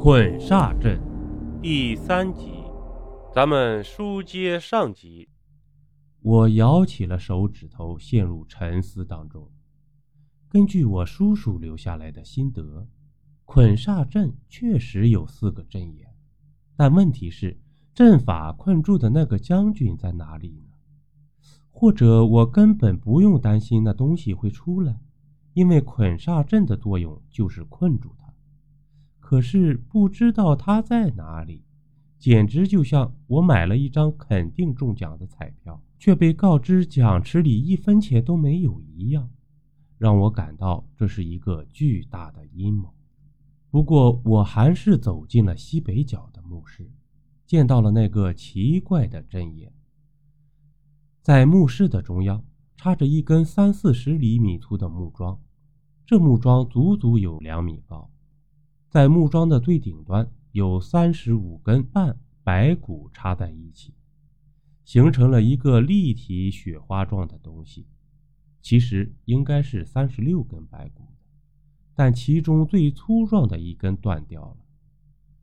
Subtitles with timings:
[0.00, 0.96] 捆煞阵
[1.60, 2.52] 第三集，
[3.34, 5.28] 咱们书接上集。
[6.20, 9.50] 我摇起了手指头，陷入沉思当中。
[10.48, 12.86] 根据我叔叔留下来的心得，
[13.44, 16.14] 捆煞阵确实有四个阵眼，
[16.76, 17.58] 但问题是，
[17.92, 20.68] 阵法困住的那个将军在哪里呢？
[21.72, 25.00] 或者我根本不用担心那东西会出来，
[25.54, 28.27] 因为捆煞阵的作用就是困住他。
[29.28, 31.62] 可是不知道他在哪里，
[32.18, 39.28] 简直就像我买了一张肯定中奖的彩票，却被告知奖池里一分钱都没有一样，
[39.98, 42.94] 让我感到这是一个巨大的阴谋。
[43.68, 46.90] 不过我还是走进了西北角的墓室，
[47.44, 49.70] 见到了那个奇怪的阵眼。
[51.20, 52.42] 在墓室的中央
[52.76, 55.38] 插着一根三四十厘米粗的木桩，
[56.06, 58.10] 这木桩足足有两米高。
[58.90, 63.92] 在木桩的最顶端有三十五根半白骨插在一起，
[64.82, 67.86] 形成了一个立体雪花状的东西。
[68.62, 71.06] 其实应该是三十六根白骨，
[71.94, 74.56] 但其中最粗壮的一根断掉了。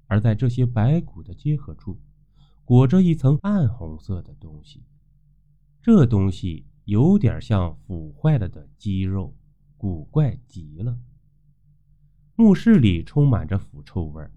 [0.07, 1.99] 而在这些白骨的结合处，
[2.63, 4.83] 裹着一层暗红色的东西。
[5.83, 9.35] 这东西有点像腐坏了的鸡肉，
[9.77, 10.97] 古怪极了。
[12.37, 14.29] 墓室里充满着腐臭味儿，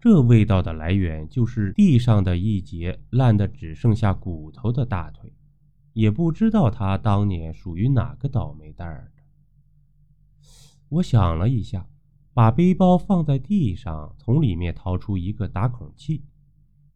[0.00, 5.30] 这味道的来源就是地上的一截烂得只剩下骨头的大腿，
[5.92, 9.22] 也不知道他当年属于哪个倒霉蛋儿的。
[10.88, 11.86] 我想了一下，
[12.32, 16.24] 把背包放在地上，从里面掏出一个打孔器，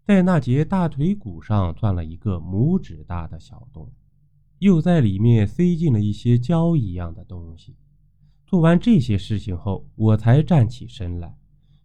[0.02, 3.92] 在那节大腿骨上钻了一个拇指大的小洞，
[4.60, 7.76] 又在里面塞进了一些胶一样的东西。
[8.48, 11.36] 做完这些事情后，我才站起身来，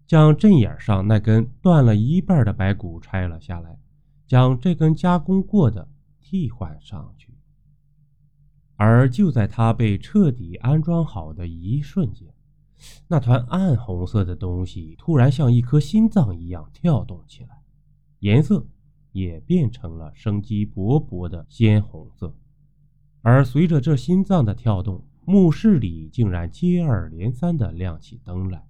[0.08, 3.78] 将阵眼上那根断了一半的白骨拆了下来，
[4.26, 5.90] 将这根加工过的
[6.22, 7.34] 替换上去。
[8.78, 12.34] 而就在它被彻底安装好的一瞬间，
[13.10, 17.62] 那团暗红色的东西突然像一颗心脏一样跳动起来，
[18.20, 18.66] 颜色
[19.12, 22.34] 也变成了生机勃勃的鲜红色。
[23.22, 28.68] 而随着这心脏的跳动，墓室里竟然接二连三地亮起灯来，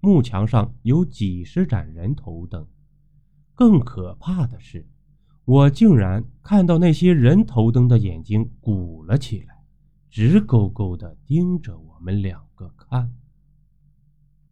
[0.00, 2.66] 墓墙上有几十盏人头灯。
[3.54, 4.88] 更可怕的是，
[5.44, 9.62] 我竟然看到那些人头灯的眼睛鼓了起来，
[10.08, 13.12] 直勾勾地盯着我们两个看。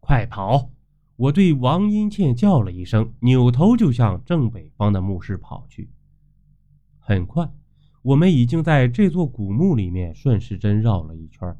[0.00, 0.70] 快跑！
[1.16, 5.90] 我对王英倩叫了一声，扭头就向正北方的墓室跑去。
[7.00, 7.50] 很快。
[8.08, 11.54] 我们已经在这座古墓里面顺时针绕了一圈，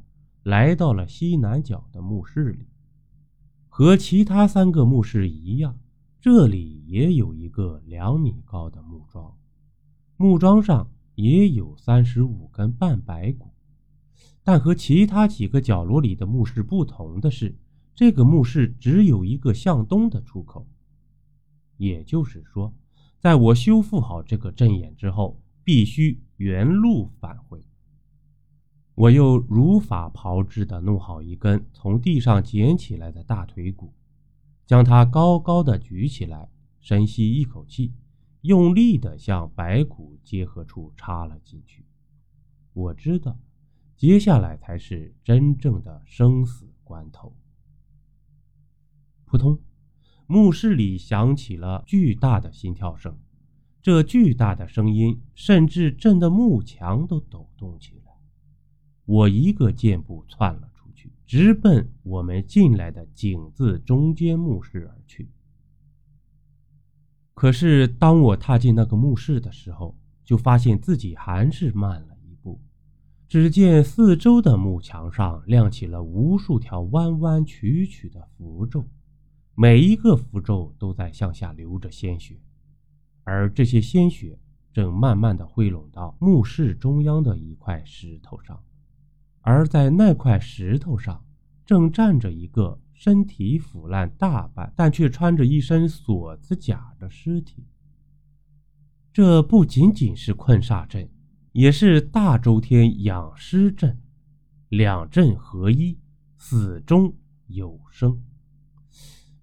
[0.45, 2.67] 来到了西南角的墓室里。
[3.69, 5.79] 和其他三个墓室一样，
[6.23, 9.37] 这里也有一个两米高的木桩，
[10.17, 13.51] 木桩上也有三十五根半白骨。
[14.43, 17.59] 但和其他几个角落里的墓室不同的是，
[17.95, 20.67] 这个墓室只有一个向东的出口。
[21.77, 22.73] 也就是说，
[23.21, 25.39] 在我修复好这个阵眼之后。
[25.65, 27.65] 必须原路返回。
[28.95, 33.93] 我又如法炮制的弄好一根从地上捡起来的大腿骨，
[34.67, 36.49] 将它高高的举起来，
[36.81, 37.93] 深吸一口气，
[38.43, 41.85] 用力的向白骨结合处插了进去。
[42.73, 43.39] 我知道，
[43.97, 47.37] 接下来才是真正的生死关头。
[49.25, 49.61] 扑通，
[50.27, 53.19] 墓室里响起了巨大的心跳声。
[53.89, 58.13] 这巨大的声音甚至震得木墙都抖动起来。
[59.07, 65.31] 我一个箭步窜了出去，直奔我们进来的井字中间墓室而去。
[67.33, 72.61] 可是，当我踏进那个墓室的时候，就发现自己还是慢了一步。
[73.27, 78.87] 只见四周的木墙上亮起了无数条弯弯曲曲的符咒，
[79.55, 82.39] 每一个符咒都在向下流着鲜血。
[83.31, 84.39] 而这些鲜血
[84.73, 88.59] 正慢慢的汇拢到墓室中央的一块石头上，
[89.43, 91.23] 而在那块石头上，
[91.67, 97.67] 正站着一个身体腐烂大半，但却穿着一身锁子甲的尸体。
[99.13, 101.11] 这不仅仅是困煞阵，
[101.53, 104.01] 也是大周天养尸阵，
[104.71, 105.99] 两阵合一，
[106.39, 107.15] 死中
[107.47, 108.23] 有生。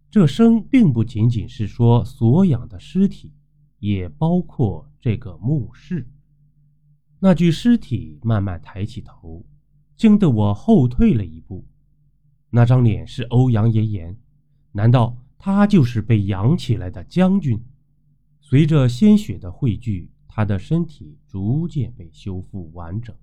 [0.10, 3.32] 这生并不仅仅是说所养的尸体。
[3.80, 6.08] 也包括这个墓室。
[7.20, 9.46] 那具尸体慢慢抬起头，
[9.96, 11.66] 惊得我后退了一步。
[12.50, 14.18] 那张脸是欧阳妍妍，
[14.72, 17.62] 难道他就是被养起来的将军。
[18.42, 23.16] 随着鲜血的汇聚，他的身体逐渐被修复完整。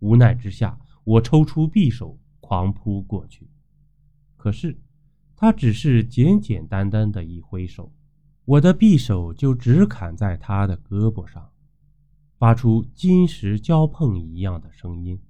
[0.00, 3.48] 无奈之下，我抽出匕首，狂扑过去。
[4.36, 4.78] 可是，
[5.36, 7.92] 他只是简简单单的一挥手，
[8.48, 11.50] 我的匕首就直砍在他的胳膊上，
[12.38, 15.20] 发出金石交碰一样的声音，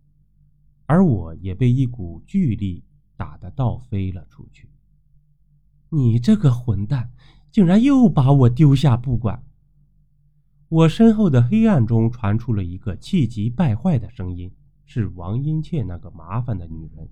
[0.87, 2.85] 而我也被一股巨力
[3.17, 4.71] 打得倒飞了出去。
[5.89, 7.11] 你这个混蛋，
[7.51, 9.43] 竟然又把我丢下不管！
[10.69, 14.55] 我身后的黑暗中传出了一个气急败坏的声音，
[14.85, 17.11] 是王英倩那个麻烦的女人。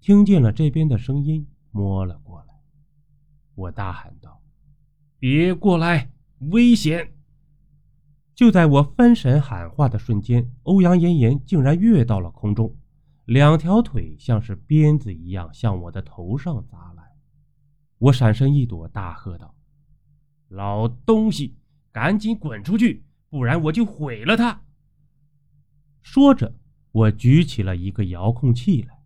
[0.00, 2.54] 听见了这边的声音，摸了过来。
[3.56, 4.40] 我大喊道
[5.18, 6.10] ：“别过来，
[6.50, 7.12] 危险！”
[8.34, 12.76] 就在我分神喊话的瞬间，欧阳妍妍竟然跃到了空中，
[13.24, 17.02] 两条腿像是鞭子一样向我的头上砸来。
[17.98, 19.56] 我闪身一躲，大喝道
[20.48, 21.56] ：“老东西，
[21.90, 24.62] 赶紧滚出去，不然我就毁了他！”
[26.00, 26.54] 说着，
[26.92, 29.00] 我举起了一个遥控器来。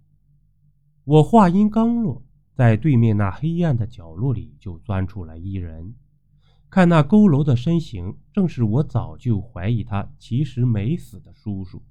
[1.04, 2.22] 我话音刚落，
[2.54, 5.94] 在对面那黑暗的角落里就钻出来一人。
[6.72, 11.82] 看那佝偻的身形，正是我早就怀疑他其实没死的叔叔。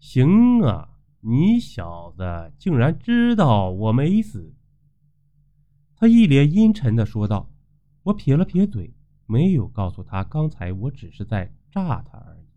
[0.00, 4.52] 行啊，你小子竟然知道我没死！
[5.94, 7.48] 他一脸阴沉的说道
[8.02, 8.92] ：“我撇了撇嘴，
[9.26, 12.48] 没有告诉他刚才我只是在诈他而已。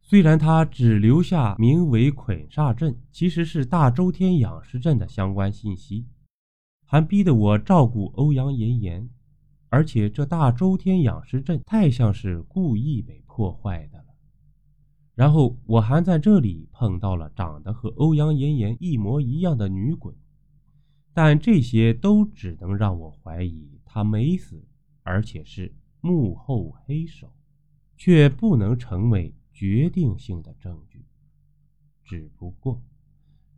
[0.00, 6.06] 虽然他只留下名为捆煞阵，其实是大周天养尸阵的相关信息，
[6.86, 9.10] 还逼得我照顾欧阳妍妍。
[9.70, 14.04] 而且这大周天养尸阵太像是故意被破坏的了。
[15.14, 20.14] 然后我还在这里碰到了长得和欧阳妍妍一模一样的女鬼。”
[21.12, 24.64] 但这些都只能让我怀疑他没死，
[25.02, 27.32] 而且是幕后黑手，
[27.96, 31.04] 却不能成为决定性的证据。
[32.04, 32.80] 只不过，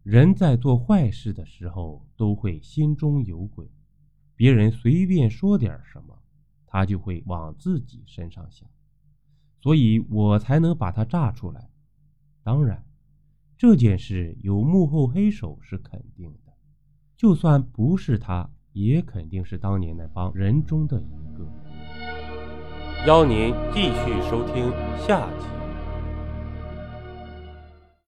[0.03, 3.70] 人在做坏事的时候都会心中有鬼，
[4.43, 6.19] 别人随便说点什么，
[6.67, 8.69] 他就会往自己身上想，
[9.61, 11.71] 所以我才能把他炸出来。
[12.43, 12.85] 当然，
[13.56, 16.53] 这件事有幕后黑手是肯定的。
[17.17, 21.47] 就算不是他，也肯定是当年那帮人中的一个。
[23.06, 24.73] 邀您继续收听
[25.06, 25.62] 下集。